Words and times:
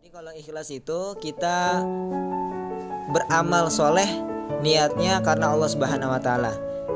Jadi 0.00 0.08
kalau 0.12 0.32
ikhlas 0.36 0.68
itu 0.70 1.00
kita 1.18 1.80
beramal 3.10 3.72
soleh 3.72 4.08
niatnya 4.60 5.20
karena 5.24 5.52
Allah 5.52 5.68
Subhanahu 5.68 6.12
Wa 6.12 6.20
Taala. 6.20 6.52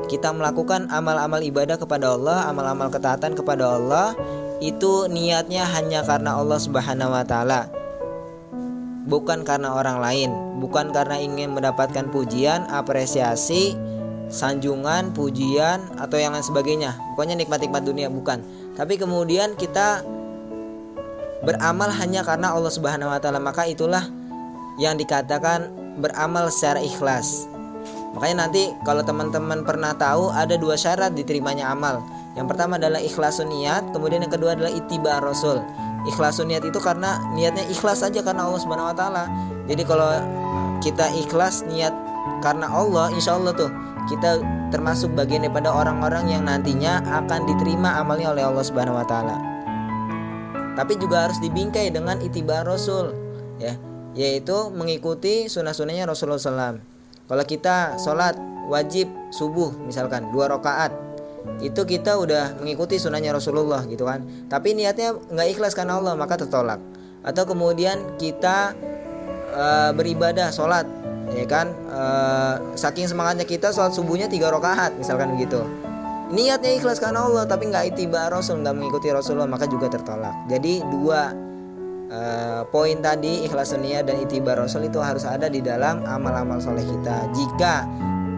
Kita 0.09 0.33
melakukan 0.33 0.89
amal-amal 0.89 1.41
ibadah 1.45 1.77
kepada 1.77 2.17
Allah, 2.17 2.49
amal-amal 2.49 2.89
ketaatan 2.89 3.37
kepada 3.37 3.77
Allah 3.77 4.17
itu 4.59 5.07
niatnya 5.07 5.63
hanya 5.69 6.03
karena 6.03 6.35
Allah 6.35 6.59
Subhanahu 6.59 7.13
Wa 7.13 7.23
Taala, 7.23 7.69
bukan 9.07 9.47
karena 9.47 9.73
orang 9.73 10.03
lain, 10.03 10.29
bukan 10.59 10.91
karena 10.91 11.17
ingin 11.17 11.55
mendapatkan 11.55 12.11
pujian, 12.11 12.67
apresiasi, 12.67 13.77
sanjungan, 14.29 15.11
pujian 15.11 15.81
atau 15.97 16.17
yang 16.21 16.33
lain 16.33 16.45
sebagainya. 16.45 16.93
Pokoknya 17.13 17.35
nikmat-nikmat 17.37 17.81
dunia 17.83 18.07
bukan. 18.07 18.39
Tapi 18.77 18.95
kemudian 18.95 19.57
kita 19.57 20.05
beramal 21.43 21.89
hanya 21.89 22.21
karena 22.21 22.53
Allah 22.53 22.71
Subhanahu 22.71 23.09
wa 23.09 23.19
taala, 23.19 23.41
maka 23.41 23.65
itulah 23.65 24.05
yang 24.79 24.95
dikatakan 24.95 25.67
beramal 25.99 26.47
secara 26.47 26.79
ikhlas. 26.79 27.49
Makanya 28.15 28.47
nanti 28.47 28.71
kalau 28.87 29.05
teman-teman 29.05 29.61
pernah 29.61 29.93
tahu 29.93 30.33
ada 30.33 30.55
dua 30.55 30.79
syarat 30.79 31.13
diterimanya 31.13 31.69
amal. 31.69 32.01
Yang 32.37 32.55
pertama 32.55 32.79
adalah 32.79 33.01
ikhlasun 33.03 33.51
niat, 33.51 33.91
kemudian 33.91 34.23
yang 34.23 34.33
kedua 34.33 34.55
adalah 34.55 34.71
itiba 34.71 35.19
rasul. 35.19 35.59
Ikhlasun 36.07 36.47
niat 36.47 36.63
itu 36.63 36.79
karena 36.79 37.19
niatnya 37.35 37.67
ikhlas 37.67 38.01
saja 38.01 38.23
karena 38.23 38.47
Allah 38.47 38.61
Subhanahu 38.61 38.89
wa 38.89 38.95
taala. 38.95 39.23
Jadi 39.67 39.83
kalau 39.83 40.09
kita 40.79 41.11
ikhlas 41.19 41.67
niat 41.67 41.91
karena 42.39 42.71
Allah, 42.71 43.11
insya 43.11 43.35
Allah 43.35 43.51
tuh 43.51 43.69
kita 44.09 44.41
termasuk 44.73 45.13
bagian 45.13 45.45
daripada 45.45 45.69
orang-orang 45.69 46.33
yang 46.33 46.43
nantinya 46.49 47.05
akan 47.05 47.45
diterima 47.45 48.01
amalnya 48.01 48.33
oleh 48.33 48.43
Allah 48.43 48.65
Subhanahu 48.65 48.97
wa 48.97 49.05
taala. 49.05 49.37
Tapi 50.73 50.97
juga 50.97 51.29
harus 51.29 51.37
dibingkai 51.37 51.93
dengan 51.93 52.17
itiba 52.23 52.65
rasul 52.65 53.13
ya, 53.61 53.77
yaitu 54.17 54.73
mengikuti 54.73 55.45
sunnah-sunnahnya 55.51 56.07
Rasulullah 56.07 56.39
SAW. 56.41 56.79
Kalau 57.29 57.43
kita 57.45 57.99
sholat 58.01 58.33
wajib 58.71 59.11
subuh 59.29 59.75
misalkan 59.85 60.31
dua 60.33 60.49
rakaat 60.49 61.09
itu 61.59 61.81
kita 61.83 62.15
udah 62.15 62.59
mengikuti 62.59 62.95
sunnahnya 62.99 63.35
Rasulullah 63.35 63.83
gitu 63.87 64.07
kan. 64.07 64.23
Tapi 64.47 64.75
niatnya 64.75 65.15
nggak 65.15 65.47
ikhlas 65.55 65.75
karena 65.75 65.99
Allah 65.99 66.15
maka 66.15 66.39
tertolak. 66.39 66.79
Atau 67.19 67.43
kemudian 67.47 68.15
kita 68.15 68.75
e, 69.51 69.65
beribadah 69.95 70.51
sholat 70.55 70.87
ya 71.33 71.45
kan? 71.45 71.71
E, 71.87 72.01
saking 72.77 73.09
semangatnya 73.09 73.45
kita 73.45 73.73
sholat 73.73 73.93
subuhnya 73.93 74.29
tiga 74.29 74.49
rakaat 74.53 74.95
misalkan 74.97 75.35
begitu. 75.37 75.61
Niatnya 76.29 76.77
ikhlas 76.77 77.01
karena 77.01 77.25
Allah 77.25 77.49
tapi 77.49 77.73
nggak 77.73 77.95
itiba 77.95 78.29
Rasul 78.29 78.61
nggak 78.61 78.75
mengikuti 78.77 79.09
Rasulullah 79.09 79.49
maka 79.49 79.65
juga 79.65 79.89
tertolak. 79.89 80.35
Jadi 80.45 80.85
dua 80.85 81.33
uh, 82.09 82.61
poin 82.69 82.97
tadi 82.99 83.45
ikhlas 83.45 83.73
niat 83.77 84.09
dan 84.09 84.21
itibar 84.21 84.57
rasul 84.57 84.85
itu 84.85 84.99
harus 84.99 85.23
ada 85.23 85.47
di 85.47 85.61
dalam 85.61 86.03
amal-amal 86.05 86.59
soleh 86.59 86.83
kita. 86.83 87.29
Jika 87.33 87.85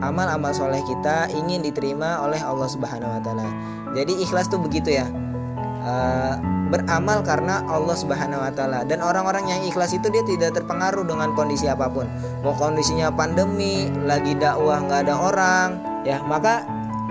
amal-amal 0.03 0.52
soleh 0.52 0.81
kita 0.84 1.31
ingin 1.31 1.64
diterima 1.64 2.22
oleh 2.23 2.39
Allah 2.39 2.67
Subhanahu 2.67 3.12
Wa 3.19 3.22
Taala. 3.23 3.47
Jadi 3.95 4.23
ikhlas 4.23 4.47
tuh 4.47 4.59
begitu 4.59 4.95
ya. 4.95 5.08
Uh, 5.81 6.61
beramal 6.72 7.20
karena 7.22 7.62
Allah 7.68 7.94
Subhanahu 7.94 8.40
Wa 8.40 8.52
Taala. 8.56 8.88
Dan 8.88 9.04
orang-orang 9.04 9.44
yang 9.52 9.62
ikhlas 9.68 9.92
itu 9.92 10.08
dia 10.08 10.24
tidak 10.24 10.56
terpengaruh 10.56 11.04
dengan 11.04 11.36
kondisi 11.36 11.68
apa 11.68 11.92
pun. 11.92 12.08
Mau 12.42 12.56
kondisinya 12.56 13.12
pandemi 13.12 13.92
lagi 14.08 14.34
dakwah 14.40 14.80
nggak 14.80 15.12
ada 15.12 15.16
orang 15.20 15.70
ya 16.08 16.18
maka 16.26 16.66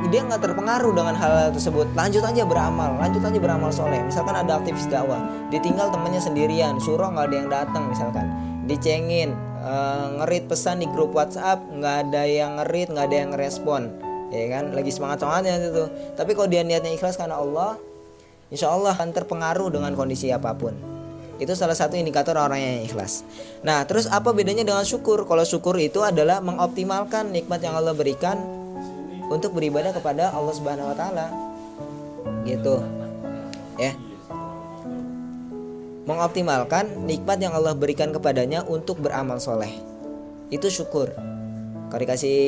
dia 0.08 0.24
nggak 0.24 0.40
terpengaruh 0.40 0.96
dengan 0.96 1.12
hal 1.12 1.52
tersebut. 1.52 1.92
Lanjut 1.92 2.24
aja 2.24 2.42
beramal 2.48 2.96
lanjut 2.96 3.20
aja 3.20 3.38
beramal 3.38 3.68
soleh. 3.68 4.00
Misalkan 4.00 4.32
ada 4.32 4.56
aktivis 4.56 4.88
dakwah 4.88 5.20
ditinggal 5.52 5.92
temannya 5.92 6.24
sendirian 6.24 6.80
suruh 6.80 7.12
nggak 7.12 7.28
ada 7.28 7.36
yang 7.36 7.50
datang 7.52 7.84
misalkan. 7.92 8.26
Dicengin 8.64 9.36
e, 9.60 9.74
ngerit 10.16 10.48
pesan 10.48 10.80
di 10.80 10.88
grup 10.88 11.12
WhatsApp 11.12 11.60
nggak 11.68 12.08
ada 12.08 12.22
yang 12.24 12.56
ngerit 12.64 12.88
nggak 12.88 13.06
ada 13.12 13.16
yang 13.28 13.32
respon. 13.36 13.92
Ya 14.32 14.46
kan 14.48 14.72
lagi 14.72 14.88
semangat 14.88 15.20
semangatnya 15.20 15.68
itu. 15.68 15.84
Tapi 16.16 16.32
kalau 16.32 16.48
dia 16.48 16.64
niatnya 16.64 16.96
ikhlas 16.96 17.20
karena 17.20 17.36
Allah 17.36 17.76
insya 18.50 18.68
Allah 18.68 18.92
akan 18.92 19.14
terpengaruh 19.14 19.70
dengan 19.72 19.94
kondisi 19.96 20.28
apa 20.34 20.52
pun 20.58 20.90
itu 21.40 21.56
salah 21.56 21.72
satu 21.72 21.96
indikator 21.96 22.36
orang 22.36 22.60
yang 22.60 22.76
ikhlas. 22.84 23.24
Nah, 23.64 23.80
terus 23.88 24.04
apa 24.04 24.28
bedanya 24.36 24.60
dengan 24.60 24.84
syukur? 24.84 25.24
Kalau 25.24 25.40
syukur 25.40 25.72
itu 25.80 26.04
adalah 26.04 26.44
mengoptimalkan 26.44 27.32
nikmat 27.32 27.64
yang 27.64 27.80
Allah 27.80 27.96
berikan 27.96 28.36
untuk 29.32 29.56
beribadah 29.56 29.96
kepada 29.96 30.36
Allah 30.36 30.52
Subhanahu 30.52 30.92
wa 30.92 30.96
taala. 31.00 31.26
Gitu. 32.44 32.76
Ya. 33.80 33.96
Mengoptimalkan 36.04 37.08
nikmat 37.08 37.40
yang 37.40 37.56
Allah 37.56 37.72
berikan 37.72 38.12
kepadanya 38.12 38.60
untuk 38.68 39.00
beramal 39.00 39.40
soleh. 39.40 39.72
Itu 40.52 40.68
syukur. 40.68 41.08
Kalau 41.90 42.00
dikasih 42.06 42.40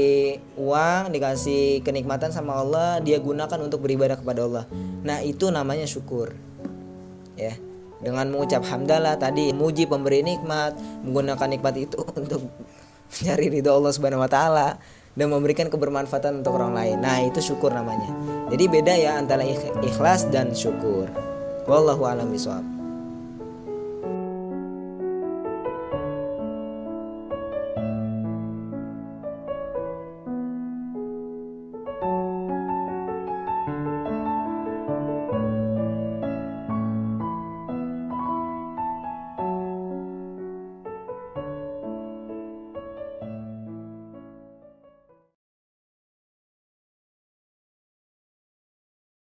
uang, 0.54 1.10
dikasih 1.10 1.82
kenikmatan 1.82 2.30
sama 2.30 2.62
Allah, 2.62 3.03
dia 3.03 3.19
gunakan 3.19 3.58
untuk 3.58 3.82
beribadah 3.82 4.14
kepada 4.14 4.47
Allah. 4.47 4.64
Nah, 5.03 5.19
itu 5.26 5.50
namanya 5.50 5.82
syukur. 5.82 6.30
Ya. 7.34 7.58
Dengan 7.98 8.30
mengucap 8.30 8.62
hamdalah 8.62 9.19
tadi, 9.19 9.50
muji 9.50 9.91
pemberi 9.91 10.22
nikmat, 10.22 10.78
menggunakan 11.03 11.48
nikmat 11.58 11.75
itu 11.75 11.98
untuk 12.22 12.47
mencari 13.10 13.47
ridho 13.50 13.75
Allah 13.75 13.92
Subhanahu 13.92 14.22
wa 14.22 14.30
taala 14.30 14.78
dan 15.19 15.26
memberikan 15.28 15.66
kebermanfaatan 15.69 16.41
untuk 16.41 16.56
orang 16.56 16.72
lain. 16.72 16.97
Nah, 17.03 17.20
itu 17.26 17.42
syukur 17.42 17.74
namanya. 17.74 18.14
Jadi 18.48 18.64
beda 18.70 18.94
ya 18.94 19.19
antara 19.19 19.42
ikhlas 19.82 20.30
dan 20.30 20.54
syukur. 20.54 21.10
Wallahu 21.66 22.06
a'lam 22.06 22.30
bishawab. 22.30 22.72